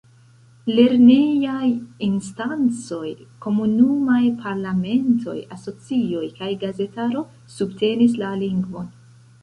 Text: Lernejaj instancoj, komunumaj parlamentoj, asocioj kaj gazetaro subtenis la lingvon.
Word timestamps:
Lernejaj 0.77 1.67
instancoj, 2.07 3.03
komunumaj 3.47 4.23
parlamentoj, 4.47 5.39
asocioj 5.59 6.27
kaj 6.41 6.53
gazetaro 6.67 7.27
subtenis 7.61 8.23
la 8.25 8.37
lingvon. 8.47 8.95